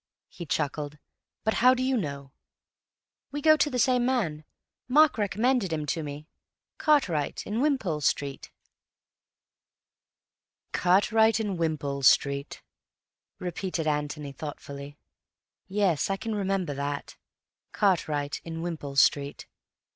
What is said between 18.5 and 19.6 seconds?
Wimpole Street.